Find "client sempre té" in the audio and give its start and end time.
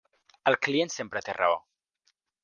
0.67-1.35